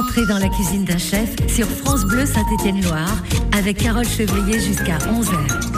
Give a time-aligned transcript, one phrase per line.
[0.00, 5.69] Entrez dans la cuisine d'un chef sur France Bleu Saint-Étienne-Loire avec Carole Chevrier jusqu'à 11h.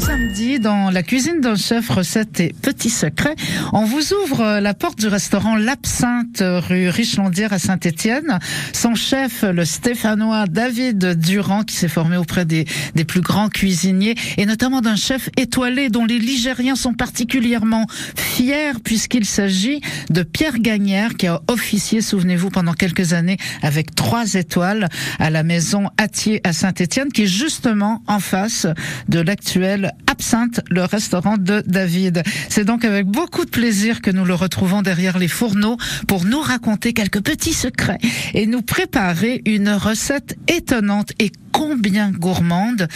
[0.00, 3.36] Samedi, dans la cuisine d'un chef, recettes et petits secrets,
[3.72, 8.38] on vous ouvre la porte du restaurant L'Absinthe, rue Richlandière à Saint-Étienne.
[8.72, 12.64] Son chef, le stéphanois David Durand, qui s'est formé auprès des,
[12.94, 17.86] des plus grands cuisiniers, et notamment d'un chef étoilé dont les Ligériens sont particulièrement
[18.16, 24.34] fiers, puisqu'il s'agit de Pierre Gagnère, qui a officié, souvenez-vous, pendant quelques années avec trois
[24.34, 24.88] étoiles
[25.18, 28.66] à la maison Attier à Saint-Étienne, qui est justement en face
[29.08, 32.22] de l'actuel Absinthe, le restaurant de David.
[32.48, 35.76] C'est donc avec beaucoup de plaisir que nous le retrouvons derrière les fourneaux
[36.08, 37.98] pour nous raconter quelques petits secrets
[38.34, 42.88] et nous préparer une recette étonnante et combien gourmande,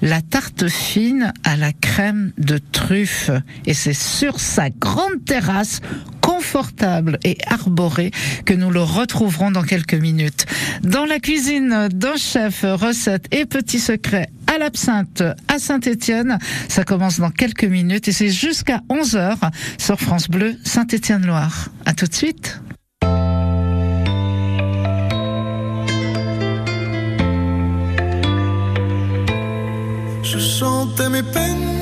[0.00, 3.30] la tarte fine à la crème de truffe.
[3.66, 5.80] Et c'est sur sa grande terrasse
[6.42, 8.10] confortable et arborée
[8.44, 10.44] que nous le retrouverons dans quelques minutes.
[10.82, 16.38] Dans la cuisine d'un chef, recettes et petits secrets à l'absinthe à Saint-Étienne.
[16.68, 19.36] Ça commence dans quelques minutes et c'est jusqu'à 11h
[19.78, 21.68] sur France Bleu Saint-Étienne-Loire.
[21.86, 22.60] À tout de suite.
[30.24, 31.81] Je mes peines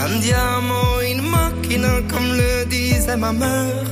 [0.00, 3.84] Un diamant, une machine, comme le disait ma mère.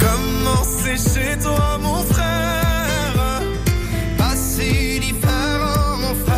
[0.00, 3.42] Comment c'est chez toi, mon frère?
[4.16, 6.37] Pas si différent, mon frère.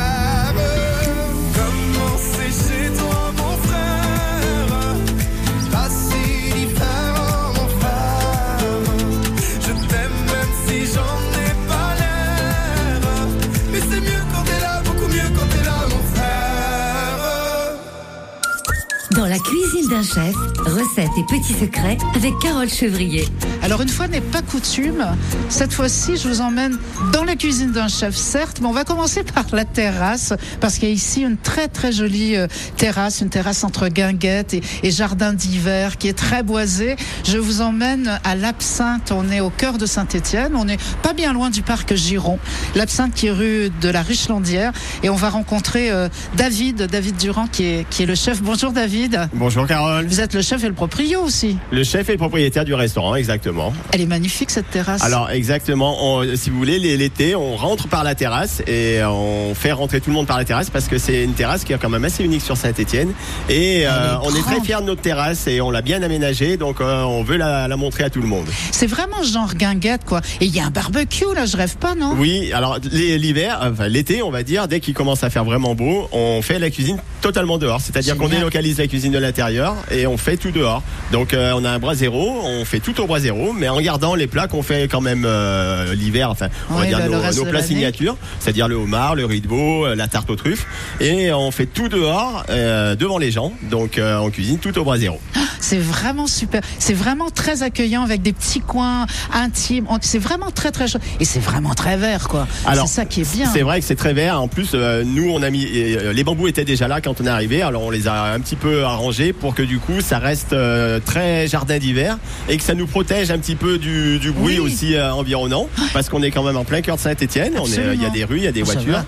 [19.91, 20.35] D'un chef,
[20.65, 23.27] recettes et petits secrets avec Carole Chevrier.
[23.61, 25.05] Alors une fois n'est pas coutume,
[25.49, 26.77] cette fois-ci je vous emmène
[27.11, 30.87] dans la cuisine d'un chef certes, mais on va commencer par la terrasse parce qu'il
[30.87, 32.47] y a ici une très très jolie euh,
[32.77, 36.95] terrasse, une terrasse entre guinguettes et, et jardin d'hiver qui est très boisée.
[37.25, 41.33] Je vous emmène à l'Absinthe, on est au cœur de Saint-Étienne, on n'est pas bien
[41.33, 42.39] loin du parc Giron.
[42.75, 44.71] L'Absinthe qui est rue de la Richlandière
[45.03, 46.07] et on va rencontrer euh,
[46.37, 48.41] David, David Durand qui est, qui est le chef.
[48.41, 49.27] Bonjour David.
[49.33, 49.80] Bonjour Carole.
[49.87, 51.57] Euh, vous êtes le chef et le proprio aussi.
[51.71, 53.73] Le chef et le propriétaire du restaurant, exactement.
[53.91, 55.03] Elle est magnifique cette terrasse.
[55.03, 59.53] Alors exactement, on- si vous voulez, l'é- l'été, on rentre par la terrasse et on
[59.55, 61.77] fait rentrer tout le monde par la terrasse parce que c'est une terrasse qui est
[61.77, 63.11] quand même assez unique sur Saint-Étienne.
[63.49, 66.57] Et euh, est on est très fiers de notre terrasse et on l'a bien aménagée,
[66.57, 68.45] donc euh, on veut la, la montrer à tout le monde.
[68.71, 70.21] c'est vraiment genre guinguette quoi.
[70.39, 72.15] Et il y a un barbecue là, je rêve pas non?
[72.17, 75.75] Oui, alors l'hi- l'hiver, enfin l'été, on va dire, dès qu'il commence à faire vraiment
[75.75, 77.81] beau, on fait la cuisine totalement dehors.
[77.81, 80.83] C'est-à-dire qu'on délocalise la cuisine de l'intérieur et on fait tout dehors.
[81.11, 83.79] Donc euh, on a un bras zéro, on fait tout au bras zéro, mais en
[83.81, 87.05] gardant les plats qu'on fait quand même euh, l'hiver, enfin on va Ouais, dire le-
[87.05, 90.29] le nos, nos plats signatures, c'est-à-dire le homard, le riz de veau, euh, la tarte
[90.29, 90.65] aux truffes,
[90.99, 93.53] et on fait tout dehors, euh, devant les gens.
[93.69, 95.19] Donc on cuisine tout au bras zéro.
[95.59, 96.61] C'est vraiment super.
[96.79, 99.85] C'est vraiment très accueillant avec des petits coins intimes.
[100.01, 101.03] C'est vraiment très très chouette.
[101.19, 102.47] Et c'est vraiment très vert quoi.
[102.65, 103.47] Alors, c'est ça qui est bien.
[103.51, 104.41] C'est vrai que c'est très vert.
[104.41, 107.61] En plus, nous, on a mis les bambous étaient déjà là quand on est arrivé.
[107.61, 110.99] Alors, on les a un petit peu arrangés pour que du coup, ça reste euh,
[111.03, 112.17] très jardin d'hiver
[112.49, 114.71] et que ça nous protège un petit peu du, du bruit Oui.
[114.71, 117.53] aussi euh, environnant, parce qu'on est quand même en plein cœur de Saint-Étienne.
[117.55, 119.05] Est, euh, il y a des rues, il y a des ça voitures, va.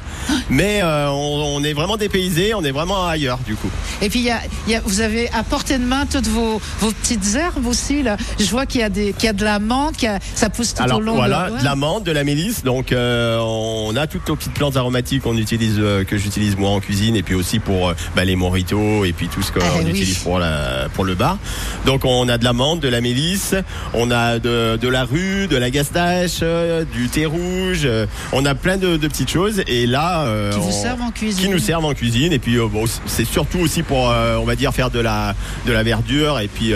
[0.50, 2.54] mais euh, on, on est vraiment dépaysé.
[2.54, 3.70] On est vraiment ailleurs du coup.
[4.02, 6.28] Et puis il y a, il y a- vous avez à portée de main toutes
[6.28, 8.18] vos, vos petites herbes aussi là.
[8.40, 10.74] Je vois qu'il y a des, qu'il y a de la menthe, a- ça pousse
[10.74, 11.60] tout Alors au long voilà, de.
[11.60, 12.64] de la menthe, de la mélisse.
[12.64, 17.16] Donc on a toutes nos petites plantes aromatiques qu'on utilise, que j'utilise moi en cuisine,
[17.16, 19.90] et puis aussi pour bah, les moritos et puis tout ce qu'on Eh oui.
[19.92, 21.38] utilise pour la, pour le bar.
[21.86, 23.56] Donc on a de la menthe, de la mélisse,
[23.94, 27.82] on a de, de la rue, de la gastache, euh, du thé rouge.
[27.86, 29.62] euh, on a plein de, de petites choses.
[29.68, 31.42] Et là, euh, Qui vous on- servent en cuisine.
[31.44, 32.32] qui nous servent en cuisine.
[32.34, 35.36] Et puis euh, bon, c'est surtout aussi pour, euh, on va dire, faire de la
[35.66, 36.74] de la verdure et puis.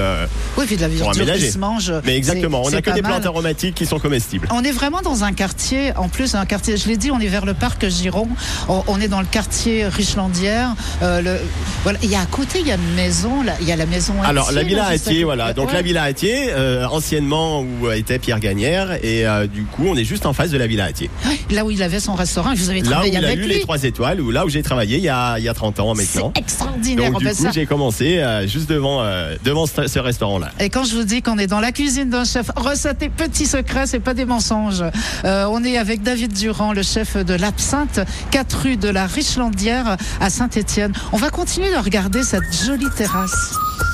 [0.57, 1.91] Oui, puis de la verdure qui se mange.
[2.05, 3.11] mais exactement, on a c'est que des mal.
[3.13, 4.47] plantes aromatiques qui sont comestibles.
[4.51, 7.27] On est vraiment dans un quartier, en plus un quartier, je l'ai dit, on est
[7.27, 8.27] vers le parc Giron,
[8.69, 10.75] on, on est dans le quartier Richlandière.
[11.01, 11.37] Le,
[11.83, 13.75] voilà, il y a à côté, il y a une maison, là, il y a
[13.75, 15.23] la maison Alors la villa là, côté.
[15.23, 15.53] voilà.
[15.53, 19.95] Donc la villa Hattier, euh, anciennement où était Pierre Gagnère, et euh, du coup on
[19.95, 21.09] est juste en face de la villa Hattier.
[21.49, 23.61] Là où il avait son restaurant, vous avez Là où travaillé il a eu les
[23.61, 26.01] trois étoiles, là où j'ai travaillé il y a, il y a 30 ans C'est
[26.15, 26.33] maintenant.
[26.35, 27.11] extraordinaire.
[27.11, 29.03] Donc on du coup j'ai commencé euh, juste devant
[29.43, 30.51] devant ce, ce restaurant-là.
[30.59, 33.45] Et quand je vous dis qu'on est dans la cuisine d'un chef, recette et petits
[33.45, 34.83] secrets, c'est pas des mensonges.
[35.23, 38.01] On est avec David Durand, le chef de l'Absinthe,
[38.31, 40.91] 4 rue de la Richlandière à Saint-Étienne.
[41.13, 43.36] On va continuer de regarder cette jolie terrasse.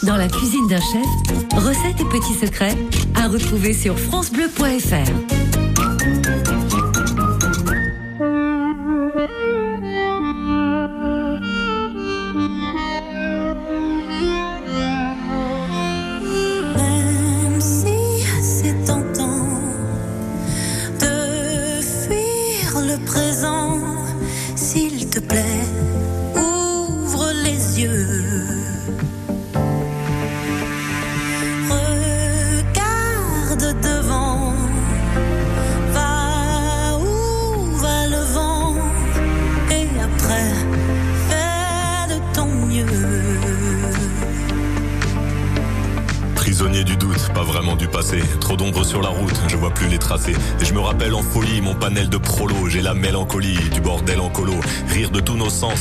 [0.04, 1.06] Dans la cuisine d'un chef,
[1.56, 2.75] recettes et petits secrets
[3.16, 5.53] à retrouver sur francebleu.fr.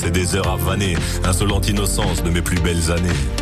[0.05, 0.96] et des heures à vanner.
[1.25, 3.42] Insolente innocence de mes plus belles années.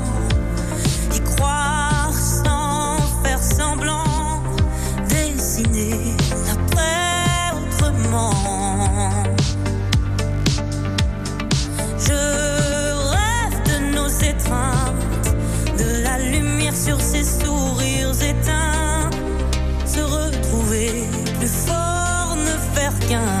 [19.85, 21.07] se retrouver
[21.39, 23.40] plus fort, ne faire qu'un.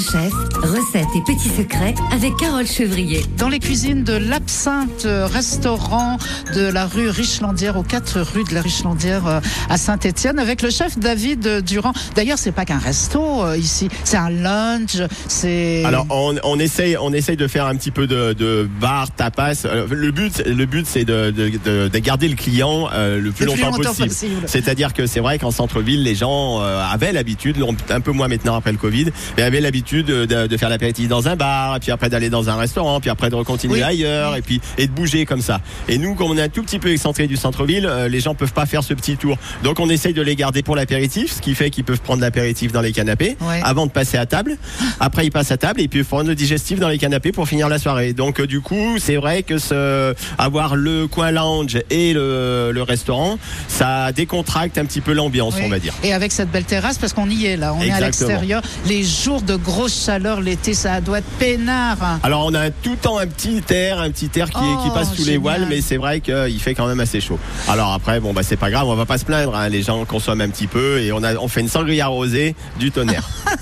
[0.00, 0.32] Chef,
[0.78, 3.24] recettes et petits secrets avec Carole Chevrier.
[3.36, 6.18] Dans les cuisines de l'Absinthe restaurant
[6.54, 10.70] de la rue Richlandière, aux 4 rue de la Richlandière euh, à Saint-Étienne, avec le
[10.70, 11.92] chef David Durand.
[12.14, 15.82] D'ailleurs, c'est pas qu'un resto euh, ici, c'est un lunch, c'est.
[15.84, 19.64] Alors on, on essaye on essaye de faire un petit peu de, de bar tapas.
[19.64, 23.32] Euh, Le but le but c'est de, de, de- de garder le client euh, le
[23.32, 24.08] plus Le plus longtemps, possible.
[24.08, 24.42] possible.
[24.46, 27.56] C'est-à-dire que c'est vrai qu'en centre-ville les gens euh, avaient l'habitude,
[27.90, 29.06] un peu moins maintenant après le Covid,
[29.36, 32.48] mais avaient l'habitude de, de faire l'apéritif dans un bar, et puis après d'aller dans
[32.50, 33.82] un restaurant, puis après de continuer Oui.
[33.82, 35.60] ailleurs, et puis et de bouger comme ça.
[35.88, 38.34] Et nous comme on est un tout petit peu excentré du centre-ville, euh, les gens
[38.34, 39.36] peuvent pas faire ce petit tour.
[39.62, 42.72] Donc on essaye de les garder pour l'apéritif, ce qui fait qu'ils peuvent prendre l'apéritif
[42.72, 43.60] dans les canapés Ouais.
[43.64, 44.56] avant de passer à table.
[45.00, 47.46] Après, ils passent à table et puis ils font le digestif dans les canapés pour
[47.48, 48.12] finir la soirée.
[48.12, 52.82] Donc, euh, du coup, c'est vrai que ce, avoir le coin lounge et le, le
[52.82, 55.62] restaurant, ça décontracte un petit peu l'ambiance, Oui.
[55.64, 55.94] on va dire.
[56.02, 58.62] Et avec cette belle terrasse, parce qu'on y est là, on est à l'extérieur.
[58.86, 62.18] Les jours de grosse chaleur l'été, ça doit être peinard.
[62.22, 64.90] Alors, on a tout le temps un petit air, un petit air qui, Oh, qui
[64.90, 67.38] passe sous les voiles, mais c'est vrai qu'il fait quand même assez chaud.
[67.68, 69.54] Alors après, bon, bah, c'est pas grave, on va pas se plaindre.
[69.54, 69.68] hein.
[69.68, 72.90] Les gens consomment un petit peu et on a, on fait une sangria rosée du
[72.90, 73.28] tonnerre.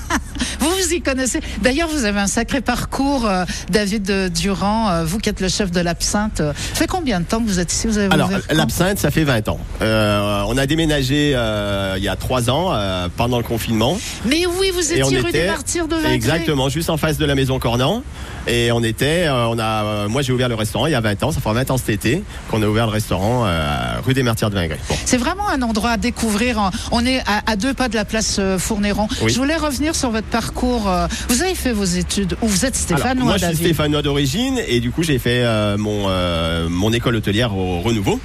[0.58, 1.40] Vous vous y connaissez.
[1.62, 5.70] D'ailleurs, vous avez un sacré parcours, euh, David Durand, euh, vous qui êtes le chef
[5.70, 6.40] de l'Absinthe.
[6.40, 7.86] Euh, Ça fait combien de temps que vous êtes ici?
[7.86, 9.58] Vous avez Alors, l'absinthe, ça fait 20 ans.
[9.80, 11.30] On a déménagé
[11.96, 12.72] il y a 3 ans,
[13.16, 13.98] pendant le confinement.
[14.24, 16.14] Mais oui, vous étiez rue des était- Martyrs de Vingré.
[16.14, 18.02] Exactement, juste en face de la maison Cornan.
[18.46, 21.00] Et on était, euh, on a, euh, moi j'ai ouvert le restaurant il y a
[21.00, 24.14] 20 ans, ça fait 20 ans cet été qu'on a ouvert le restaurant euh, rue
[24.14, 24.78] des Martyrs de Vingré.
[24.88, 24.94] Bon.
[25.04, 26.70] C'est vraiment un endroit à découvrir.
[26.92, 29.08] On est à, à deux pas de la place Fournéron.
[29.22, 29.32] Oui.
[29.32, 30.90] Je voulais revenir sur votre parcours.
[31.28, 34.60] Vous avez fait vos études ou vous êtes Alors, stéphanois, moi je suis stéphanois d'origine
[34.68, 38.20] et du coup j'ai fait euh, mon, euh, mon école hôtelière au Renouveau.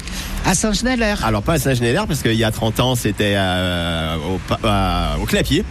[0.46, 1.24] À Saint-Genélaire.
[1.24, 5.64] Alors pas à Saint-Genélaire parce qu'il y a 30 ans c'était euh, au, au Clapier.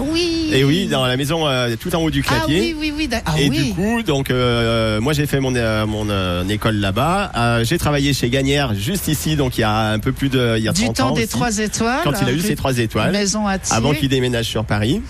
[0.00, 0.50] Ah oui.
[0.52, 2.60] Et oui, dans la maison euh, tout en haut du Ah Clapier.
[2.60, 3.08] oui, oui, oui.
[3.08, 3.68] d'ac- Ah et oui.
[3.68, 7.32] du coup, donc euh, moi j'ai fait mon euh, mon école là-bas.
[7.64, 10.64] J'ai travaillé chez Gagnère juste ici, donc il y a un peu plus de il
[10.64, 12.00] y a du 30 temps ans des aussi, trois étoiles.
[12.04, 13.12] quand il a eu ses trois étoiles.
[13.12, 13.56] Maison à.
[13.70, 15.00] Avant qu'il déménage sur Paris.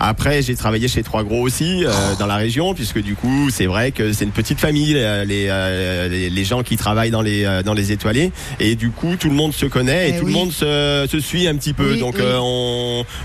[0.00, 3.66] Après, j'ai travaillé chez Trois Gros aussi euh, dans la région, puisque du coup, c'est
[3.66, 5.24] vrai que c'est une petite famille, les,
[6.10, 9.34] les, les gens qui travaillent dans les dans les étoilés, et du coup, tout le
[9.34, 10.32] monde se connaît et, Eh tout oui.
[10.32, 11.92] le monde se, se suit un petit peu.
[11.92, 12.24] Oui, Donc, oui.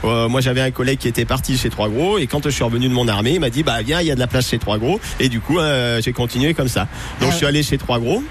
[0.04, 2.64] on, moi, j'avais un collègue qui était parti chez Trois Gros, et quand je suis
[2.64, 4.50] revenu de mon armée, il m'a dit, bah viens, il y a de la place
[4.50, 6.88] chez Trois Gros, et du coup, euh, j'ai continué comme ça.
[7.22, 8.22] Donc, je suis allé chez Trois Gros,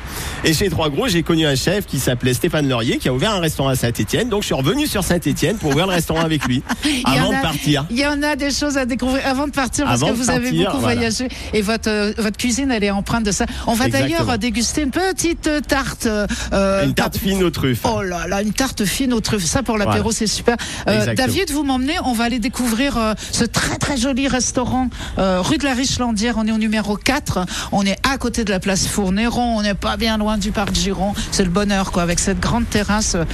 [0.44, 3.32] et chez Trois Gros, j'ai connu un chef qui s'appelait Stéphane Laurier, qui a ouvert
[3.32, 4.28] un restaurant à Saint-Étienne.
[4.28, 6.62] Donc, je suis revenu sur Saint-Étienne pour ouvrir le restaurant avec lui,
[7.04, 7.86] avant de partir.
[7.90, 10.30] Il y en a des choses à découvrir avant de partir parce Avant que vous
[10.30, 10.94] avez beaucoup voilà.
[10.96, 13.46] voyagé et votre euh, votre cuisine elle est empreinte de ça.
[13.66, 16.06] On va d'ailleurs déguster une petite euh, tarte.
[16.06, 17.80] euh, Une tarte fine aux truffes.
[17.84, 19.44] Oh là là, une tarte fine aux truffes.
[19.44, 20.16] Ça pour l'apéro, Voilà.
[20.16, 20.56] c'est super.
[20.86, 21.94] David, vous m'emmenez.
[22.04, 22.57] On va aller découvrir
[22.96, 24.88] euh, ce très très joli restaurant
[25.18, 26.34] euh, rue de la Richlandière.
[26.38, 27.40] On est au numéro 4.
[27.72, 29.56] On est à côté de la place Fournéron.
[29.58, 31.14] On n'est pas bien loin du parc Giron.
[31.30, 33.24] C'est le bonheur quoi, avec cette grande terrasse euh,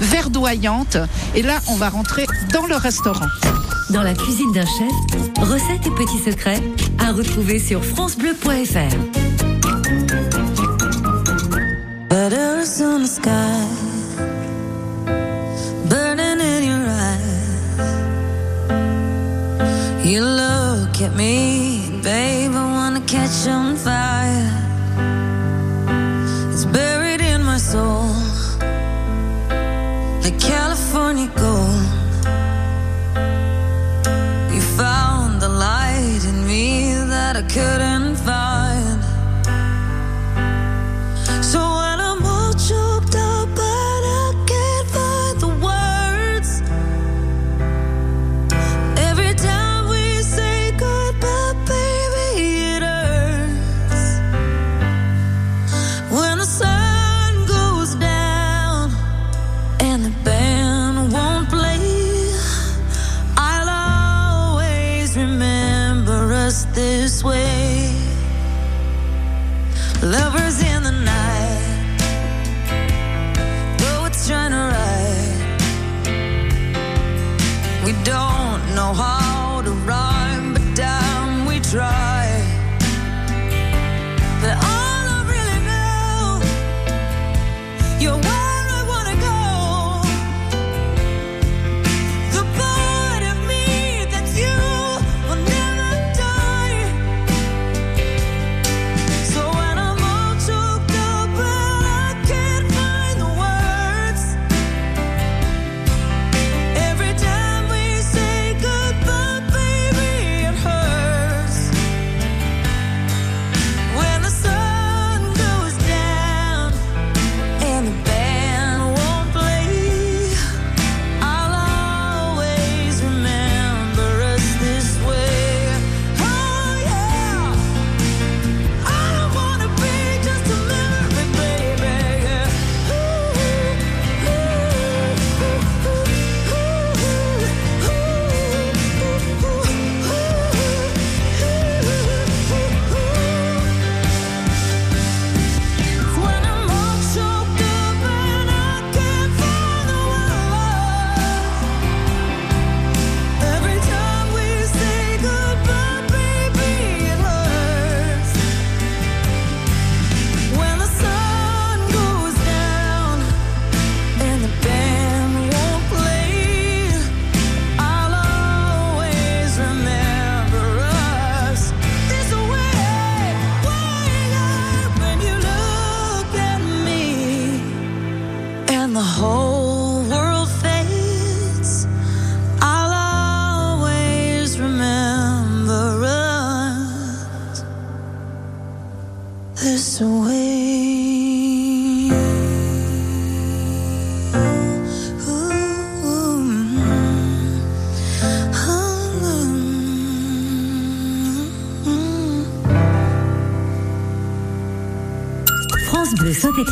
[0.00, 0.96] verdoyante.
[1.34, 3.26] Et là, on va rentrer dans le restaurant.
[3.90, 6.62] Dans la cuisine d'un chef, recettes et petits secrets
[6.98, 8.96] à retrouver sur francebleu.fr.
[20.12, 24.52] You look at me, babe, I wanna catch on fire.
[26.52, 28.12] It's buried in my soul,
[30.22, 31.86] like California gold.
[34.54, 38.11] You found the light in me that I couldn't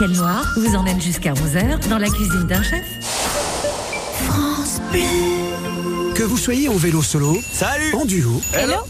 [0.00, 2.84] Bleu Saint-Étienne-Loire vous emmène jusqu'à 11h dans la cuisine d'un chef.
[6.20, 8.42] Que vous soyez en vélo solo, Salut en duo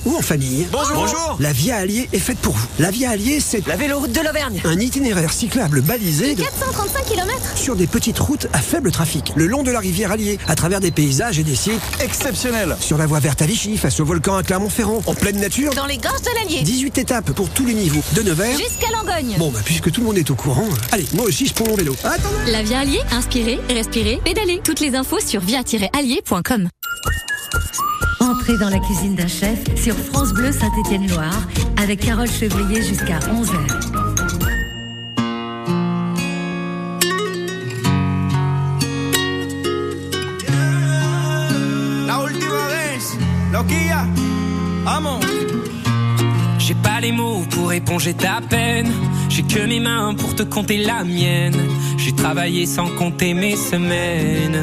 [0.05, 2.67] ou en famille, Bonjour Bonjour la Via Allier est faite pour vous.
[2.81, 4.61] La Via Allier, c'est La véloroute de l'Auvergne.
[4.65, 7.57] un itinéraire cyclable balisé de- 435 km.
[7.57, 10.81] sur des petites routes à faible trafic, le long de la rivière Allier, à travers
[10.81, 14.35] des paysages et des sites Exceptionnel sur la voie verte à Vichy, face au volcan
[14.35, 15.73] à Clermont-Ferrand, en pleine nature.
[15.75, 16.63] Dans les gorges de l'Allier.
[16.65, 18.59] 18 étapes pour tous les niveaux, de Nevers.
[18.59, 19.37] Jusqu'à Langogne.
[19.39, 21.69] Bon, bah, puisque tout le monde est au courant, euh, allez, moi aussi je prends
[21.69, 21.95] mon vélo.
[22.03, 24.61] Attends La Via Allier, inspirez, respirez, pédalez.
[24.65, 26.69] Toutes les infos sur via-allier.com.
[28.21, 31.49] Entrez dans la cuisine d'un chef sur France Bleu Saint-Étienne-Loire
[31.81, 33.55] avec Carole Chevrier jusqu'à 11h.
[42.07, 42.99] La última vez,
[43.53, 44.07] loquilla,
[44.85, 45.21] vamos.
[46.59, 48.93] J'ai pas les mots pour éponger ta peine.
[49.29, 51.57] J'ai que mes mains pour te compter la mienne.
[51.97, 54.63] J'ai travaillé sans compter mes semaines.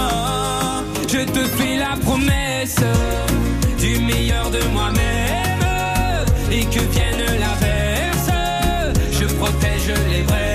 [1.13, 2.77] Je te fais la promesse
[3.77, 8.29] du meilleur de moi-même et que vienne l'averse,
[9.11, 10.50] je protège les braises.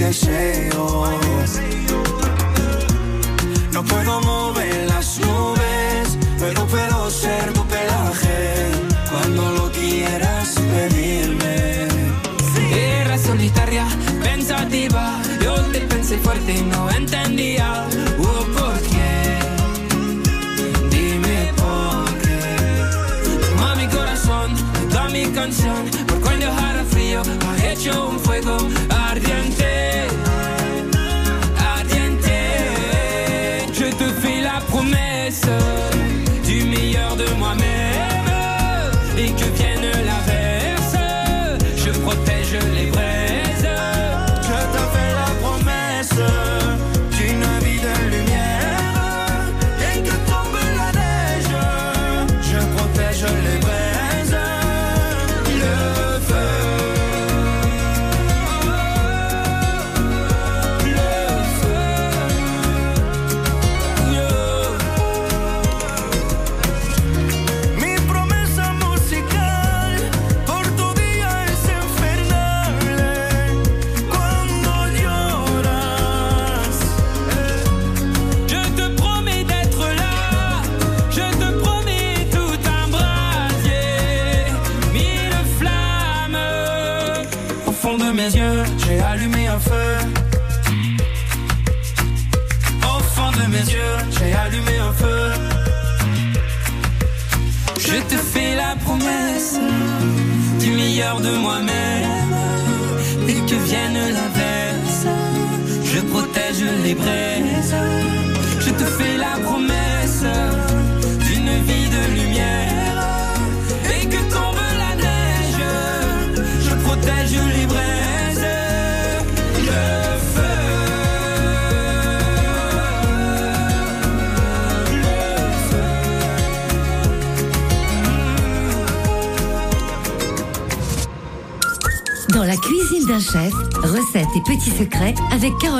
[0.00, 1.04] deseo.
[3.72, 8.70] No puedo mover las nubes, pero puedo ser tu pelaje
[9.10, 11.86] cuando lo quieras pedirme.
[12.70, 13.86] Guerra solitaria,
[14.22, 17.86] pensativa, yo te pensé fuerte y no entendía.
[18.18, 19.38] Oh, ¿Por qué?
[20.90, 23.48] Dime por qué.
[23.50, 24.54] Toma mi corazón,
[24.88, 28.18] toda mi canción, por cuando hará frío, ha hecho un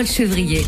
[0.01, 0.65] Carole Chevrier.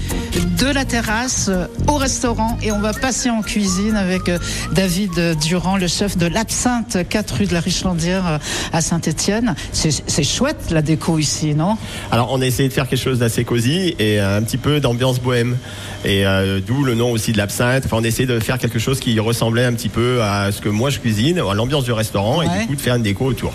[0.59, 1.51] de la terrasse
[1.93, 4.39] au restaurant et on va passer en cuisine avec euh,
[4.73, 8.39] David Durand, le chef de l'Absinthe, 4 rue de la Richlandière euh,
[8.73, 9.55] à Saint-Étienne.
[9.73, 11.77] C'est chouette la déco ici, non?
[12.11, 14.81] Alors on a essayé de faire quelque chose d'assez cosy et euh, un petit peu
[14.81, 15.57] d'ambiance bohème.
[16.05, 17.85] Et euh, d'où le nom aussi de l'absinthe.
[17.87, 20.61] Enfin, on a essayé de faire quelque chose qui ressemblait un petit peu à ce
[20.61, 23.27] que moi je cuisine, à l'ambiance du restaurant et du coup de faire une déco
[23.27, 23.53] autour.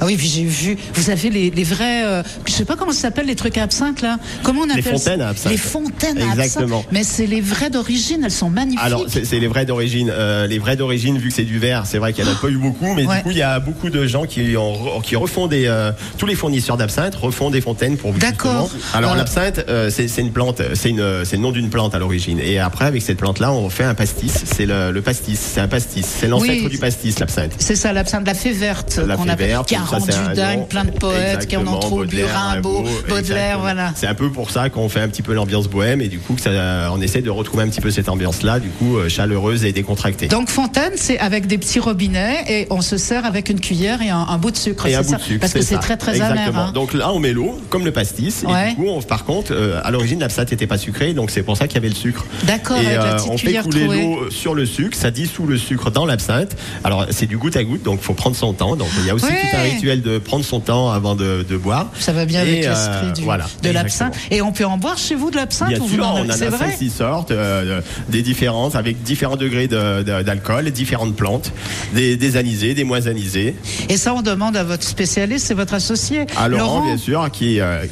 [0.00, 2.92] Ah oui, puis j'ai vu, vous avez les, les vrais, euh, je sais pas comment
[2.92, 4.18] ça s'appelle les trucs à absinthe là?
[4.44, 4.90] Comment on appelle ça?
[4.92, 5.52] fontaines à absinthe.
[5.52, 6.76] Les fontaines à Exactement.
[6.78, 6.92] absinthe.
[6.92, 8.80] Mais c'est les vrais d'origine, elles sont magnifiques.
[8.82, 10.10] Alors c'est les vrais d'origine.
[10.12, 12.36] Euh, les vrais d'origine, vu que c'est du verre, c'est vrai qu'il n'y en a
[12.36, 13.16] pas eu beaucoup, mais Ouais.
[13.18, 16.26] du coup il y a beaucoup de gens qui, ont, qui refont des, euh, tous
[16.26, 18.18] les fournisseurs d'absinthe refont des fontaines pour vous.
[18.18, 18.70] D'accord.
[18.94, 22.40] Alors Euh, l'absinthe, euh, c'est une plante, c'est le nom d'une plante à l'origine.
[22.40, 24.32] Et après avec cette plante-là, on fait un pastis.
[24.44, 26.68] C'est le, le pastis, c'est un pastis, c'est l'ancêtre Oui.
[26.70, 27.52] du pastis, l'absinthe.
[27.58, 30.90] C'est ça, l'absinthe, la fée verte qu'on appelle, verte, qui a rendu dingue plein de
[30.90, 33.92] poètes, qui en ont trop bu, Rimbaud, Baudelaire, voilà.
[33.94, 36.34] C'est un peu pour ça qu'on fait un petit peu l'ambiance bohème et du coup
[36.34, 39.64] que ça, on essaie de retrouver un petit peu cette ambiance-là, du coup euh, chaleureuse
[39.64, 40.28] et décontractée.
[40.28, 44.10] Donc fontaine, c'est avec des petits robinets et on se sert avec une cuillère et
[44.10, 44.86] un, un bout de sucre.
[44.86, 46.40] Et un bout ça de sucre, Parce que c'est très très Exactement.
[46.48, 46.58] amer.
[46.68, 46.72] hein.
[46.72, 48.44] Donc là, on met l'eau, comme le pastis.
[48.46, 48.66] Ouais.
[48.66, 51.42] Et du coup, on- par contre, euh, à l'origine, l'absinthe n'était pas sucrée, donc c'est
[51.42, 52.24] pour ça qu'il y avait le sucre.
[52.44, 55.90] D'accord, Et la euh, on fait couler l'eau sur le sucre, ça dissout le sucre
[55.90, 56.56] dans l'absinthe.
[56.84, 58.76] Alors c'est du goutte à goutte, donc faut prendre son temps.
[58.76, 59.32] Donc il y a aussi Ouais.
[59.50, 61.90] tout un rituel de prendre son temps avant de, de boire.
[61.98, 64.14] Ça va bien Et, avec euh, l'esprit du- voilà, de l'absinthe.
[64.30, 66.26] Et on peut en boire chez vous de l'absinthe Bien ou vous sûr, n'en on
[66.26, 67.30] en a vrai 5-6 sortes,
[67.66, 71.52] euh, des différentes, avec différents degrés de- de- d'alcool, différentes plantes,
[71.94, 73.54] des, des anisés, des moins anisés.
[73.88, 76.26] Et ça, on demande à votre spécialiste, c'est votre associé.
[76.36, 77.84] À Laurent, bien sûr, qui, euh,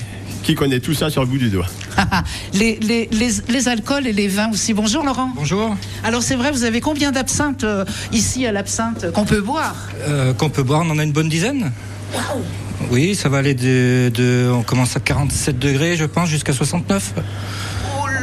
[0.43, 1.67] qui connaît tout ça sur le bout du doigt.
[2.53, 4.75] les, les, les, les alcools et les vins aussi.
[4.75, 5.31] Bonjour Laurent.
[5.35, 5.75] Bonjour.
[6.05, 9.75] Alors c'est vrai, vous avez combien d'absinthe euh, ici à l'absinthe qu'on peut boire?
[10.07, 11.73] Euh, Qu'on peut boire, on en a une bonne dizaine.
[12.91, 17.15] Oui, ça va aller de, de- On commence à 47 degrés, je pense, jusqu'à 69.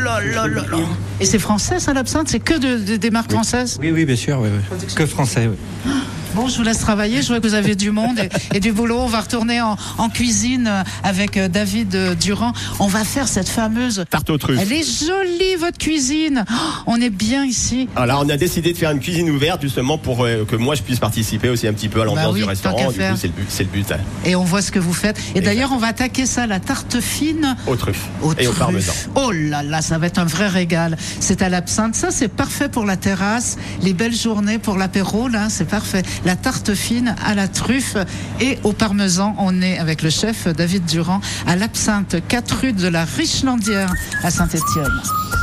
[0.04, 0.78] Là là là là.
[1.22, 2.28] Et c'est français ça l'absinthe?
[2.28, 3.78] C'est que de- de- des marques françaises?
[3.80, 4.78] Oui, oui, bien sûr, oui, oui.
[4.96, 5.48] que français.
[5.48, 5.92] oui.
[6.36, 7.22] Bon, je vous laisse travailler.
[7.22, 8.98] Je vois que vous avez du monde et, et du boulot.
[9.00, 12.54] On va retourner en, en cuisine avec euh, David euh, Durand.
[12.80, 14.60] On va faire cette fameuse tarte aux truffes.
[14.60, 16.44] Elle est jolie votre cuisine.
[16.52, 16.56] Oh,
[16.88, 17.88] on est bien ici.
[17.96, 20.82] Alors on a décidé de faire une cuisine ouverte justement pour euh, que moi je
[20.82, 22.78] puisse participer aussi un petit peu à l'ambiance Bah oui, du restaurant.
[22.92, 23.46] Du coup c'est le but.
[23.50, 23.98] C'est le but hein.
[24.26, 25.20] Et on voit ce que vous faites.
[25.36, 27.56] Et d'ailleurs, on va attaquer ça, la tarte fine.
[27.68, 28.58] aux truffes Au et au truffe.
[28.60, 28.94] parmesan.
[29.16, 30.98] Oh là là, ça va être un vrai régal.
[31.20, 31.94] C'est à l'absinthe.
[31.96, 33.58] Ça, c'est parfait pour la terrasse.
[33.84, 36.02] Les belles journées pour l'apéro, là, c'est parfait.
[36.26, 37.98] La tarte fine à la truffe
[38.40, 39.36] et au parmesan.
[39.38, 44.32] On est avec le chef David Durand à l'absinthe, 4 rue de la Richlandière à
[44.32, 45.02] Saint-Étienne.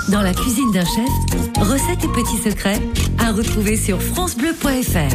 [0.08, 1.08] Dans la cuisine d'un chef,
[1.58, 2.80] recettes et petits secrets
[3.18, 5.14] à retrouver sur francebleu.fr.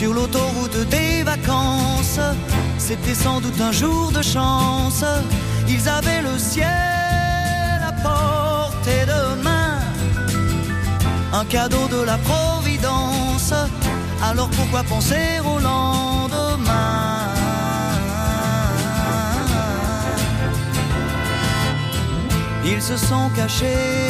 [0.00, 2.20] Sur l'autoroute des vacances,
[2.78, 5.04] c'était sans doute un jour de chance.
[5.68, 6.66] Ils avaient le ciel
[7.86, 9.78] à portée de main
[11.34, 13.52] un cadeau de la Providence.
[14.24, 17.28] Alors pourquoi penser au lendemain?
[22.64, 24.09] Ils se sont cachés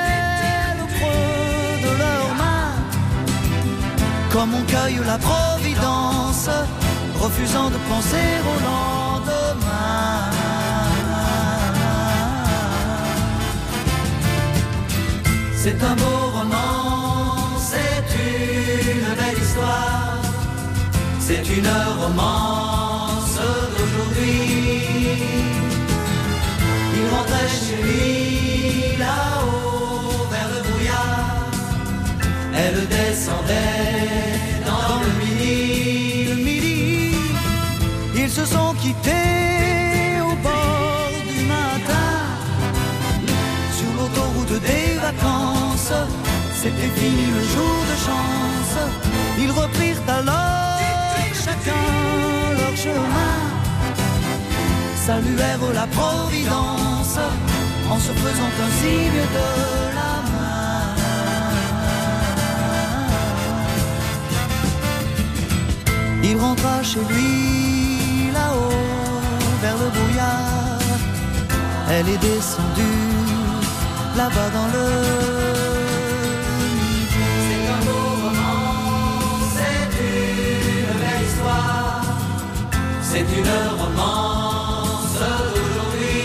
[4.31, 6.49] Comme on cueille la providence,
[7.19, 10.31] refusant de penser au lendemain.
[15.53, 20.17] C'est un beau roman, c'est une belle histoire,
[21.19, 23.37] c'est une romance
[23.77, 24.83] d'aujourd'hui.
[26.95, 29.30] Il rentrait chez lui là-haut
[32.63, 34.29] elle descendait
[34.69, 37.15] dans le midi, le midi.
[38.21, 42.11] Ils se sont quittés au bord du matin
[43.77, 45.93] sur l'autoroute des vacances.
[46.61, 48.77] C'était fini le jour de chance.
[49.43, 50.79] Ils reprirent alors
[51.45, 51.87] chacun
[52.59, 53.37] leur chemin.
[55.05, 57.17] Saluèrent la Providence
[57.91, 59.47] en se faisant un signe de
[59.97, 60.10] la
[66.31, 68.71] Il rentra chez lui là-haut
[69.61, 70.79] vers le brouillard.
[71.89, 73.09] Elle est descendue
[74.15, 74.87] là-bas dans le.
[77.47, 78.63] C'est un beau roman,
[79.55, 82.05] c'est une belle histoire,
[83.01, 86.21] c'est une romance d'aujourd'hui.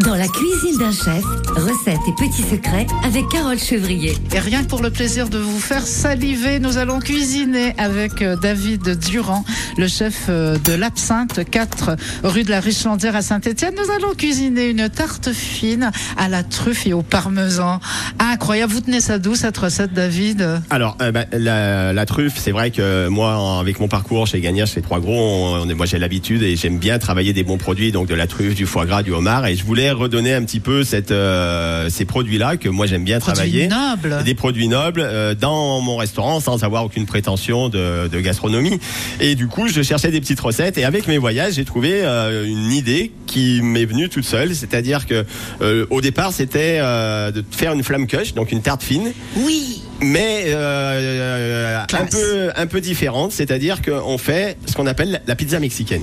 [0.00, 1.24] Dans la cuisine d'un chef,
[1.58, 4.14] recettes et petits secrets avec Carole Chevrier.
[4.34, 8.36] Et rien que pour le plaisir de vous faire saliver, nous allons cuisiner avec euh,
[8.36, 9.44] David Durand,
[9.76, 13.74] le chef euh, de l'Absinthe, 4 rue de la Richlandière à Saint-Étienne.
[13.76, 17.80] Nous allons cuisiner une tarte fine à la truffe et au parmesan.
[18.18, 18.72] Incroyable.
[18.72, 20.46] Vous tenez ça d'où cette recette, David?
[20.70, 24.66] Alors, euh, bah, la, la truffe, c'est vrai que moi, avec mon parcours chez Gagnère,
[24.66, 27.58] chez Trois Gros, on, on est- moi j'ai l'habitude et j'aime bien travailler des bons
[27.58, 30.42] produits, donc de la truffe, du foie gras, du homard, et je voulais redonner un
[30.44, 31.47] petit peu cette, euh,
[31.88, 33.68] ces produits-là que moi j'aime bien travailler.
[33.68, 34.22] nobles.
[34.24, 38.78] Des produits nobles euh, dans mon restaurant sans avoir aucune prétention de, de gastronomie.
[39.20, 42.46] Et du coup, je cherchais des petites recettes et avec mes voyages, j'ai trouvé euh,
[42.46, 45.24] une idée qui m'est venue toute seule, c'est-à-dire que
[45.60, 49.82] euh, au départ, c'était euh, de faire une flamme cush, donc une tarte fine Oui.
[50.00, 55.58] mais euh, un peu un peu différente, c'est-à-dire qu'on fait ce qu'on appelle la pizza
[55.60, 56.02] mexicaine.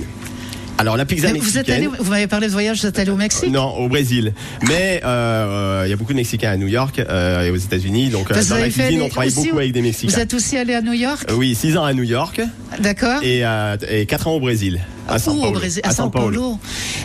[0.78, 1.74] Alors la pizza Vous, êtes mexicaine.
[1.74, 3.50] allé, vous m'avez parlé de voyage, vous êtes allé au Mexique?
[3.50, 4.32] Non, au Brésil.
[4.68, 7.56] Mais euh, euh, il y a beaucoup de Mexicains à New York euh, et aux
[7.56, 8.10] États-Unis.
[8.10, 10.12] Donc euh, Parce dans vous la cuisine, on travaille beaucoup avec des Mexicains.
[10.14, 11.26] Vous êtes aussi allé à New York?
[11.34, 12.40] Oui, six ans à New York
[12.78, 15.52] D'accord et, euh, et quatre ans au Brésil, à São au Paulo.
[15.52, 16.58] Brésil, à São Paulo.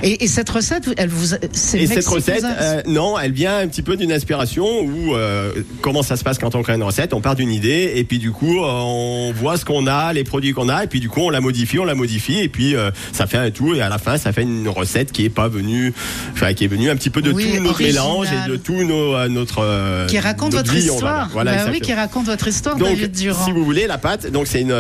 [0.03, 3.67] Et, et cette recette, elle vous, c'est Et cette recette, euh, non, elle vient un
[3.67, 7.13] petit peu d'une inspiration où euh, comment ça se passe quand on crée une recette,
[7.13, 10.23] on part d'une idée et puis du coup euh, on voit ce qu'on a, les
[10.23, 12.75] produits qu'on a et puis du coup on la modifie, on la modifie et puis
[12.75, 15.29] euh, ça fait un tout et à la fin ça fait une recette qui est
[15.29, 15.93] pas venue,
[16.33, 18.83] enfin qui est venue un petit peu de Oui, tout notre mélange et de tout
[18.83, 21.29] nos, notre qui raconte notre votre vie, histoire.
[21.31, 23.45] Voilà, Bah oui, qui raconte votre histoire, donc, David Durand.
[23.45, 24.75] si vous voulez, la pâte, donc c'est une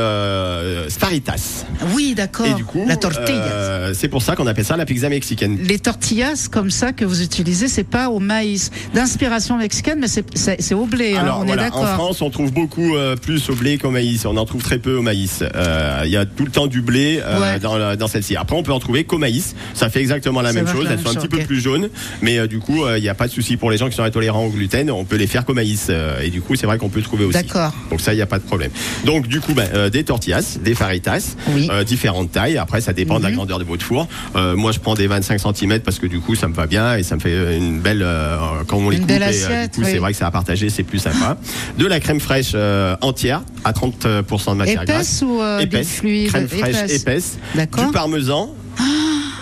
[0.89, 1.65] sparitas.
[1.93, 2.45] Oui, d'accord.
[2.45, 5.57] Et du coup, La euh, c'est pour ça qu'on appelle ça la pizza mexicaine.
[5.63, 8.71] Les tortillas comme ça que vous utilisez, c'est pas au maïs.
[8.93, 11.15] D'inspiration mexicaine, mais c'est- au blé.
[11.15, 11.93] hein, Alors on voilà, est en d'accord.
[11.95, 14.25] France, on trouve beaucoup euh, plus au blé qu'au maïs.
[14.25, 15.43] On en trouve très peu au maïs.
[15.55, 17.59] Euh, Il y a tout le temps du blé Ouais.
[17.59, 18.35] dans, la- dans celle-ci.
[18.35, 19.55] Après, on peut en trouver qu'au maïs.
[19.73, 20.85] Ça fait exactement la Ça même chose.
[20.85, 21.89] la Elles même sont un petit peu plus jaunes,
[22.21, 24.45] mais du coup, il n'y a pas de souci pour les gens qui sont intolérants
[24.45, 24.89] au gluten.
[24.91, 25.89] On peut les faire qu'au maïs.
[26.23, 27.41] et du coup, c'est vrai qu'on peut trouver aussi.
[27.41, 27.73] D'accord.
[27.89, 28.71] Donc ça, il n'y a pas de problème.
[29.05, 31.69] Donc du coup, ben, des tortillas, des faritas, Oui.
[31.85, 32.57] différentes tailles.
[32.57, 34.07] Après, ça dépend de la grandeur de votre four.
[34.35, 36.95] Euh, moi, je prends des 25 cm parce que du coup, ça me va bien
[36.95, 38.01] et ça me fait une belle.
[38.03, 38.37] euh,
[38.67, 39.91] quand on les coupe, et, euh, assiette, du coup, oui.
[39.91, 41.37] c'est vrai que ça à partager, c'est plus sympa.
[41.77, 45.21] De la crème fraîche euh, entière à 30% de matière grasse.
[45.21, 47.85] Épaisse ou euh, épaisse, fluide crème fraîche épaisse, D'accord.
[47.85, 48.55] du parmesan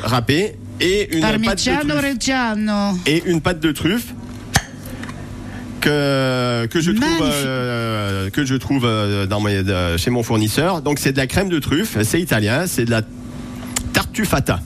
[0.04, 2.98] râpé et une pâte de truffe Reggiano.
[3.06, 4.14] et une pâte de truffe
[5.82, 8.88] que que je trouve euh, que je trouve
[9.30, 10.82] dans mes, de- chez mon fournisseur.
[10.82, 13.02] Donc c'est de la crème de truffe, c'est italien, c'est de la
[13.94, 14.60] tartufata.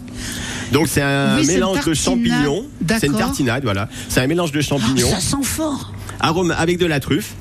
[0.72, 2.66] Donc c'est un Oui, mélange de champignons.
[2.88, 3.88] C'est une tartinade, voilà.
[4.10, 5.94] C'est un mélange de champignons, Ça sent fort.
[6.20, 7.34] arôme avec de la truffe.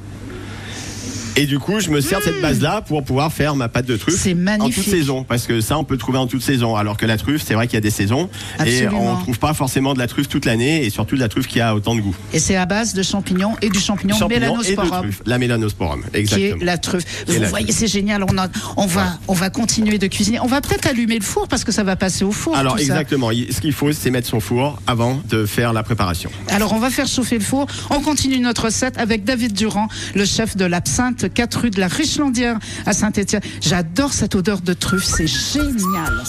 [1.36, 3.96] Et du coup, je me sers de cette base-là pour pouvoir faire ma pâte de
[3.96, 4.48] truffe Mmh.
[4.60, 5.24] En toute saison.
[5.24, 6.76] Parce que ça, on peut le trouver en toute saison.
[6.76, 8.28] Alors que la truffe, c'est vrai qu'il y a des saisons.
[8.66, 10.84] Et on ne trouve pas forcément de la truffe toute l'année.
[10.84, 12.14] Et surtout de la truffe qui a autant de goût.
[12.34, 15.10] Et c'est à base de champignons et du champignon Champignons et de mélanosporum.
[15.26, 16.64] La mélanosporum, Qui est exactement.
[16.64, 17.24] la truffe.
[17.26, 18.24] Vous la voyez, c'est génial.
[18.24, 20.38] On, a- on va, on va continuer de cuisiner.
[20.40, 22.54] On va peut-être allumer le four parce que ça va passer au four.
[22.56, 22.82] Alors ça.
[22.82, 26.30] exactement, ce qu'il faut, c'est mettre son four avant de faire la préparation.
[26.48, 27.66] Alors, on va faire chauffer le four.
[27.90, 31.88] On continue notre recette avec David Durand, le chef de l'Absinthe, 4 rue de la
[31.88, 33.42] Richlandière à Saint-Étienne.
[33.60, 36.22] J'adore cette odeur de truffe, c'est génial.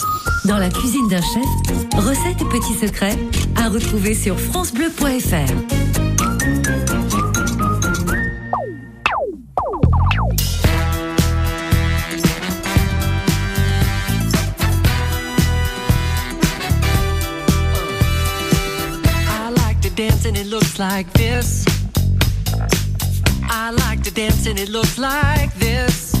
[0.44, 3.18] Dans la cuisine d'un chef, recettes et petits secrets
[3.56, 5.34] à retrouver sur francebleu.fr.
[19.26, 21.73] I like to dance and it looks like this.
[23.48, 26.14] I like to dance and it looks like this.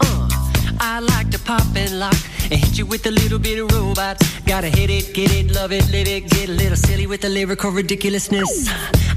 [0.00, 0.28] Uh,
[0.80, 2.16] I like to pop and lock
[2.50, 4.20] and hit you with a little bit of robot.
[4.46, 7.28] Gotta hit it, get it, love it, live it, get a little silly with the
[7.28, 8.68] lyrical ridiculousness.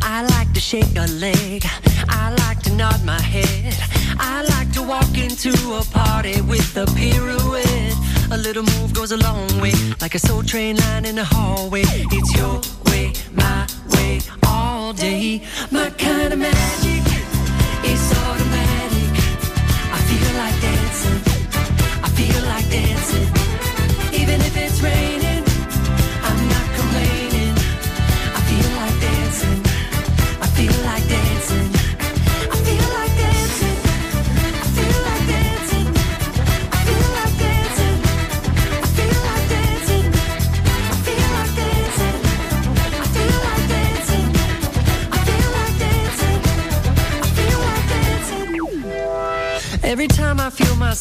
[0.02, 1.63] I like to shake a leg.
[2.10, 3.76] I like to nod my head.
[4.19, 7.95] I like to walk into a party with a pirouette.
[8.32, 11.84] A little move goes a long way, like a soul train line in the hallway.
[11.86, 15.43] It's your way, my way, all day.
[15.71, 17.07] My kind of magic
[22.17, 23.27] feel like dancing.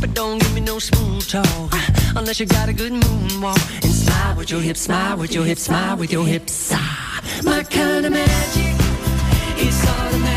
[0.00, 1.72] But don't give me no smooth talk
[2.16, 3.84] unless you got a good moonwalk.
[3.84, 6.70] And smile with your hips, smile with your hips, smile with your hips.
[6.72, 8.74] Ah, my kind of magic
[9.58, 10.35] is automatic.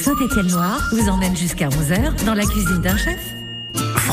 [0.00, 3.39] Saint-Étienne-Loire vous emmène jusqu'à 11h dans la cuisine d'un chef.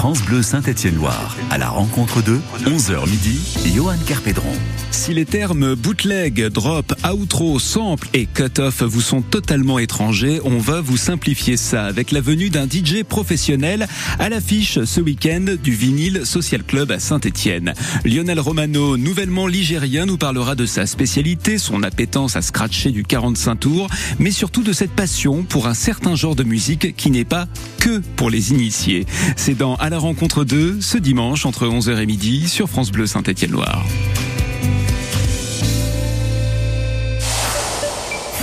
[0.07, 3.41] France Bleu Saint-Étienne-Loire, à la rencontre de 11h midi,
[3.75, 4.53] Johan Carpédron.
[4.89, 10.79] Si les termes bootleg, drop, outro, sample et cut-off vous sont totalement étrangers, on va
[10.79, 13.85] vous simplifier ça avec la venue d'un DJ professionnel
[14.17, 17.73] à l'affiche ce week-end du Vinyle Social Club à Saint-Étienne.
[18.05, 23.55] Lionel Romano, nouvellement ligérien, nous parlera de sa spécialité, son appétence à scratcher du 45
[23.55, 23.87] tours,
[24.19, 27.47] mais surtout de cette passion pour un certain genre de musique qui n'est pas
[27.81, 29.05] que pour les initiés.
[29.35, 33.07] C'est dans À la rencontre d'eux, ce dimanche entre 11h et midi sur France Bleu
[33.07, 33.85] Saint-Étienne-Loire.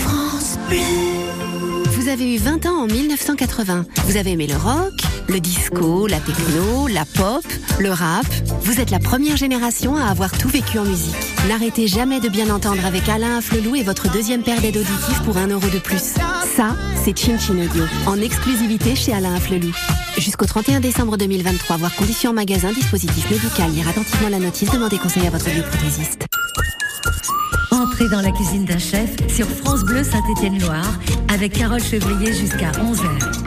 [0.02, 0.78] France Bleu.
[1.92, 3.86] Vous avez eu 20 ans en 1980.
[4.06, 4.92] Vous avez aimé le rock,
[5.28, 7.44] Le disco, la techno, la pop,
[7.78, 8.26] le rap.
[8.62, 11.14] Vous êtes la première génération à avoir tout vécu en musique.
[11.48, 15.38] N'arrêtez jamais de bien entendre avec Alain Afflelou et votre deuxième paire d'aides auditives pour
[15.38, 16.14] un euro de plus.
[16.56, 19.72] Ça, c'est Chin Chin Audio, en exclusivité chez Alain Afflelou.
[20.18, 25.26] Jusqu'au 31 décembre 2023, voir conditions magasin, dispositif médical, lire attentivement la notice, demandez conseil
[25.26, 26.26] à votre bioprothésiste.
[27.72, 30.98] Entrez dans la cuisine d'un chef sur France Bleu Saint-Étienne-Loire
[31.28, 33.43] avec Carole Chevrier jusqu'à 11h.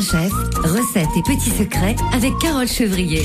[0.00, 0.32] Chef,
[0.64, 3.22] recettes et petits secrets avec Carole Chevrier.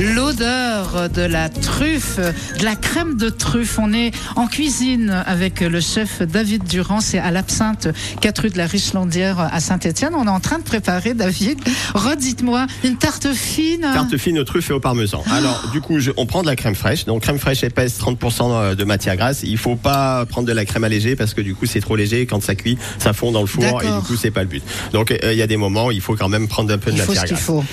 [0.00, 3.78] L'odeur de la truffe, de la crème de truffe.
[3.78, 7.88] On est en cuisine avec le chef David Durand, c'est à l'absinthe,
[8.20, 10.12] 4 rue de la Richlandière à Saint-Etienne.
[10.16, 11.58] On est en train de préparer, David,
[11.94, 13.80] redites-moi, une tarte fine.
[13.82, 15.22] Tarte fine aux truffes et au parmesan.
[15.30, 17.04] Alors, du coup, je- on prend de la crème fraîche.
[17.04, 19.40] Donc, crème fraîche épaisse, 30% de matière grasse.
[19.44, 22.26] Il faut pas prendre de la crème allégée parce que du coup, c'est trop léger.
[22.26, 24.62] Quand ça cuit, ça fond dans le four et du coup, c'est pas le but.
[24.92, 26.90] Donc, euh, il y a des moments, où il faut quand même prendre un peu
[26.90, 27.40] de Il faut matière grasse.
[27.40, 27.64] faut.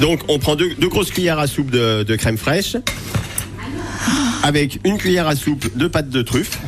[0.00, 2.76] Donc, on prend deux, deux grosses cuillères à soupe de, crème fraîche
[4.42, 6.58] avec une cuillère à soupe de pâte de truffe.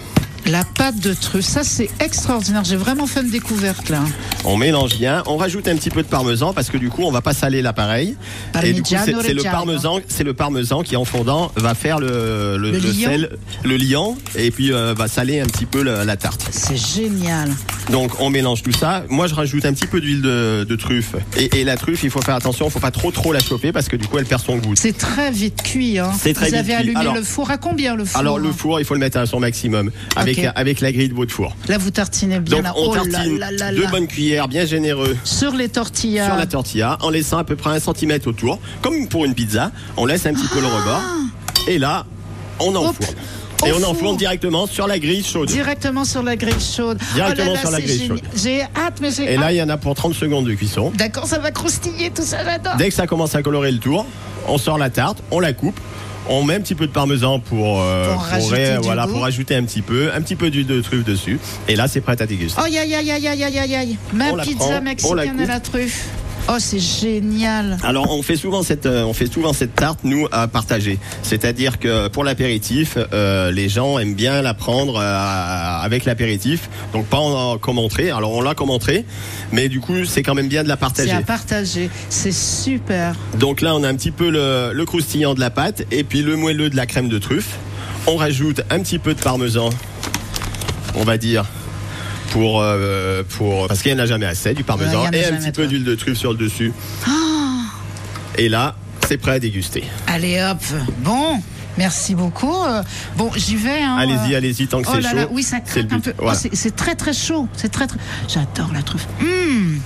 [0.47, 2.65] La pâte de truffe, ça c'est extraordinaire.
[2.65, 4.01] J'ai vraiment fait une découverte là.
[4.45, 7.11] On mélange bien, on rajoute un petit peu de parmesan parce que du coup on
[7.13, 8.17] va pas saler l'appareil.
[8.63, 12.57] Et du coup c'est le parmesan, c'est le parmesan qui en fondant va faire le,
[12.59, 13.09] le, Le le liant.
[13.11, 13.31] sel,
[13.65, 16.49] le liant et puis euh, va saler un petit peu la, la tarte.
[16.51, 17.51] C'est génial.
[17.91, 19.05] Donc on mélange tout ça.
[19.09, 22.11] Moi je rajoute un petit peu d'huile de, de truffe et, et la truffe il
[22.11, 24.27] faut faire attention, il faut pas trop trop la chauffer parce que du coup elle
[24.27, 24.75] perd son goût.
[24.77, 25.99] C'est très vite cuit.
[25.99, 26.11] Hein.
[26.19, 28.51] C'est très Vous vite avez allumé Alors- le four à combien le four Alors le
[28.53, 31.55] four il faut le mettre à son maximum avec Avec la grille de votre four.
[31.69, 32.57] Là vous tartinez bien.
[32.57, 32.73] Donc là.
[32.77, 36.27] on oh tartine là là deux bonnes cuillères bien généreux Sur les tortillas.
[36.27, 39.71] sur la tortilla en laissant à peu près un centimètre autour, comme pour une pizza.
[39.97, 41.03] On laisse un petit peu le rebord
[41.69, 42.07] et là
[42.59, 43.15] on enfourne.
[43.67, 43.91] Et on four.
[43.91, 45.49] enfourne directement sur la grille chaude.
[45.49, 46.99] Directement sur la grille chaude.
[47.15, 48.09] Directement Oh là là, sur la grille génial.
[48.19, 48.27] chaude.
[48.35, 49.53] J'ai hâte, mais j'ai Et là hâte.
[49.53, 50.91] il y en a pour 30 secondes de cuisson.
[50.95, 52.77] D'accord, ça va croustiller tout ça, j'adore.
[52.77, 54.07] Dès que ça commence à colorer le tour,
[54.49, 55.79] on sort la tarte, on la coupe.
[56.29, 59.83] On met un petit peu de parmesan pour, euh, pour, voilà, pour ajouter un petit
[59.83, 61.39] peu, un petit peu d'huile de truffe dessus.
[61.69, 62.61] Et là, c'est prêt à déguster.
[62.61, 63.99] Aïe, aïe, aïe, aïe, aïe, aïe, aïe.
[64.13, 66.09] Ma on pizza mexicaine à la truffe.
[66.53, 67.79] Oh, c'est génial.
[67.85, 70.99] Alors on fait souvent cette euh, on fait souvent cette tarte nous à partager.
[71.23, 76.69] C'est-à-dire que pour l'apéritif, euh, les gens aiment bien la prendre euh, avec l'apéritif.
[76.93, 78.11] Donc pas en, comme entrée.
[78.11, 79.05] Alors on l'a comme entrée,
[79.53, 81.13] mais du coup c'est quand même bien de la C'est partager.
[81.13, 81.89] à partager.
[82.09, 83.15] C'est super.
[83.39, 86.23] Donc là on a un petit peu le, le croustillant de la pâte et puis
[86.23, 87.59] le moelleux de la crème de truffe.
[88.09, 89.71] On rajoute un petit peu de parmesan,
[90.97, 91.45] on va dire.
[92.31, 95.51] Pour, euh, pour parce qu'il n'y en a jamais assez du parmesan et un petit
[95.53, 96.73] peu d'huile de truffe sur le dessus.
[97.07, 97.11] Ah,
[98.39, 98.77] Et là,
[99.07, 99.83] c'est prêt à déguster.
[100.07, 100.59] allez hop.
[100.99, 101.41] Bon,
[101.77, 102.55] merci beaucoup.
[102.65, 102.83] Euh,
[103.17, 103.83] Bon, j'y vais.
[103.83, 103.97] hein.
[103.99, 105.17] Allez-y, allez-y, tant que Oh c'est chaud.
[105.17, 106.13] là, oui, ça craque un peu.
[106.19, 106.39] Oh, Voilà.
[106.39, 107.49] c'est- c'est très très chaud.
[107.57, 107.99] C'est très très.
[108.29, 109.09] J'adore la truffe.
[109.21, 109.81] Hum.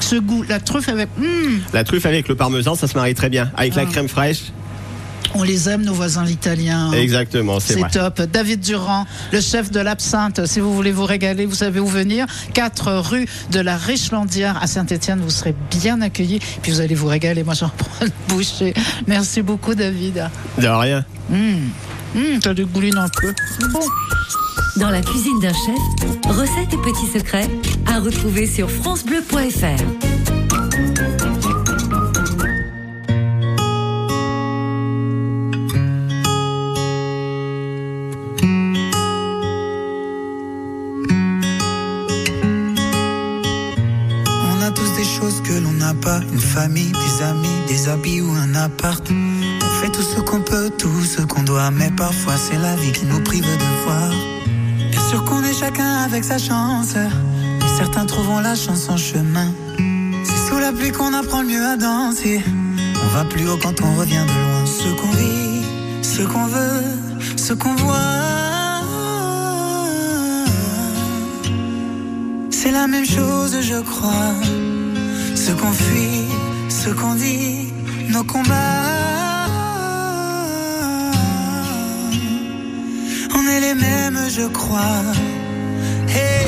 [0.00, 1.08] Ce goût, la truffe avec.
[1.18, 1.60] hum.
[1.72, 3.50] La truffe avec le parmesan, ça se marie très bien.
[3.56, 3.86] Avec la Ah.
[3.86, 4.42] crème fraîche,
[5.34, 6.92] On les aime, nos voisins italiens.
[6.92, 8.22] exactement, c'est C'est top.
[8.22, 10.46] David Durand, le chef de l'Absinthe.
[10.46, 12.26] Si vous voulez vous régaler, vous savez où venir.
[12.54, 15.20] 4 rue de la Richlandière à Saint-Etienne.
[15.20, 16.40] Vous serez bien accueillis.
[16.62, 17.44] Puis vous allez vous régaler.
[17.44, 18.72] Moi, j'en prends une bouchée.
[19.06, 20.28] Merci beaucoup, David.
[20.58, 21.04] De rien.
[21.30, 21.70] Hum,
[22.14, 23.32] hum, T'as dégouline un peu.
[23.72, 23.80] Bon.
[24.76, 27.48] Dans la cuisine d'un chef, recettes et petits secrets
[27.86, 30.15] à retrouver sur francebleu.fr.
[46.08, 49.04] une famille, des amis, des habits ou un appart.
[49.10, 52.92] On fait tout ce qu'on peut, tout ce qu'on doit, mais parfois c'est la vie
[52.92, 54.10] qui nous prive de voir.
[54.90, 59.50] Bien sûr qu'on est chacun avec sa chance, mais certains trouveront la chance en chemin.
[60.24, 62.40] C'est sous la pluie qu'on apprend le mieux à danser.
[63.04, 64.66] On va plus haut quand on revient de loin.
[64.66, 65.62] Ce qu'on vit,
[66.02, 66.84] ce qu'on veut,
[67.36, 67.96] ce qu'on voit.
[72.50, 74.75] C'est la même chose, je crois.
[75.46, 76.26] Ce qu'on fuit,
[76.68, 77.72] ce qu'on dit,
[78.08, 79.46] nos combats.
[83.32, 85.04] On est les mêmes, je crois.
[86.08, 86.46] Hey,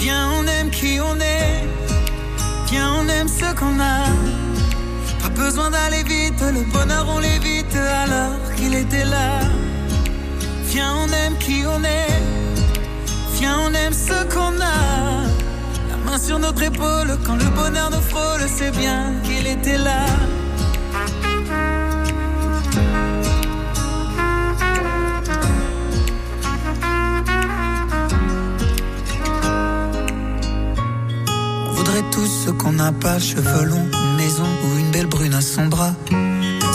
[0.00, 1.68] viens, on aime qui on est.
[2.72, 4.02] Viens, on aime ce qu'on a.
[5.22, 9.42] Pas besoin d'aller vite, le bonheur on l'évite alors qu'il était là.
[10.64, 12.20] Viens, on aime qui on est.
[13.38, 15.19] Viens, on aime ce qu'on a.
[16.22, 20.04] Sur notre épaule, quand le bonheur nous frôle, c'est bien qu'il était là.
[31.68, 35.40] On voudrait tous ce qu'on n'a pas, cheveux longs, maison ou une belle brune à
[35.40, 35.94] son bras.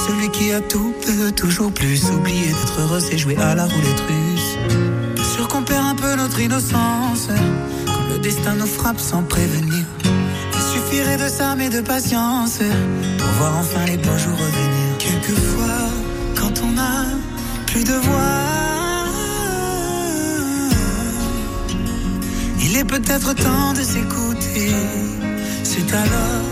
[0.07, 2.03] Celui qui a tout peut toujours plus.
[2.11, 4.57] Oublier d'être heureux, c'est jouer à la roulette russe.
[5.35, 7.29] Sûr qu'on perd un peu notre innocence
[8.11, 9.85] le destin nous frappe sans prévenir.
[10.03, 12.59] Il suffirait de s'armer de patience
[13.17, 14.97] pour voir enfin les beaux jours revenir.
[14.97, 15.89] Quelquefois,
[16.35, 17.05] quand on n'a
[17.67, 18.45] plus de voix,
[22.61, 24.71] il est peut-être temps de s'écouter.
[25.63, 26.45] C'est alors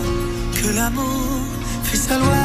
[0.54, 1.40] que l'amour
[1.82, 2.44] fait sa loi.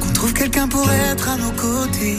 [0.00, 2.18] Qu'on trouve quelqu'un pour être à nos côtés.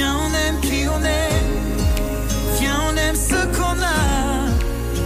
[0.00, 1.44] Viens, on aime qui on est.
[2.58, 4.48] Viens, on aime ce qu'on a.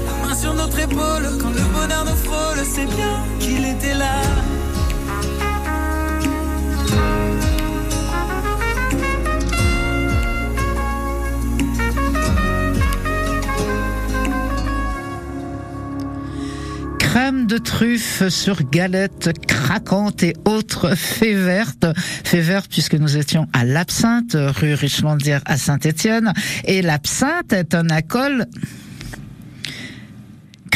[0.07, 4.23] La main sur notre épaule, quand le bonheur nous frôle, c'est bien qu'il était là.
[17.15, 21.87] Crème de truffe sur galette craquante et autres fées vertes.
[21.97, 26.33] Fées vertes puisque nous étions à l'Absinthe, rue Richlandière à Saint-Étienne.
[26.65, 28.47] Et l'Absinthe est un alcool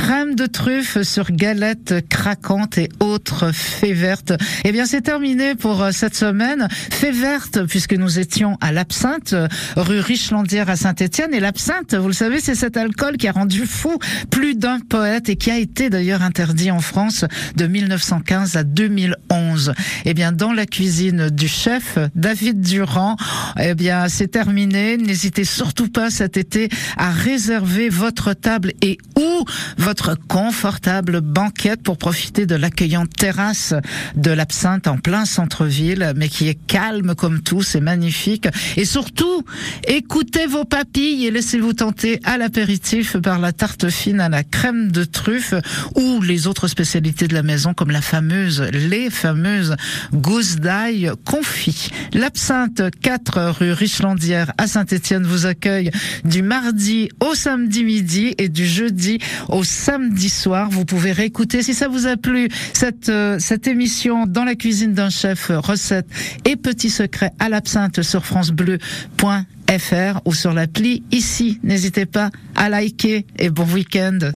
[0.09, 4.33] crème de truffe sur galette craquante et autres fées vertes.
[4.65, 6.67] Eh bien, c'est terminé pour euh, cette semaine.
[6.71, 11.35] Fées vertes, puisque nous étions à l'Absinthe, euh, rue Richlandière à Saint-Étienne.
[11.35, 13.99] Et l'Absinthe, vous le savez, c'est cet alcool qui a rendu fou
[14.31, 19.75] plus d'un poète et qui a été d'ailleurs interdit en France de 1915 à 2011.
[20.07, 23.17] Eh bien, dans la cuisine du chef David Durand,
[23.61, 24.97] eh bien, c'est terminé.
[24.97, 29.45] N'hésitez surtout pas cet été à réserver votre table et ou
[29.77, 29.98] votre
[30.29, 33.75] confortable banquette pour profiter de l'accueillante terrasse
[34.17, 38.49] de l'Absinthe en plein centre-ville, mais qui est calme comme tout, c'est magnifique.
[38.77, 39.45] Et surtout,
[39.87, 44.91] écoutez vos papilles et laissez-vous tenter à l'apéritif par la tarte fine à la crème
[44.93, 45.55] de truffe
[45.97, 49.77] ou les autres spécialités de la maison comme la fameuse, les fameuses
[50.13, 51.91] gousses d'ail confit.
[52.13, 55.91] L'Absinthe 4 rue Richlandière à Saint-Étienne vous accueille
[56.25, 59.19] du mardi au samedi midi et du jeudi
[59.49, 59.65] au
[60.29, 60.69] soir.
[60.71, 64.93] Vous pouvez réécouter si ça vous a plu cette euh, cette émission dans la cuisine
[64.93, 66.09] d'un chef recettes
[66.45, 71.61] et petits secrets à l'absinthe sur francebleu.fr ou sur l'appli ici.
[71.63, 74.19] N'hésitez pas à liker et bon week-end.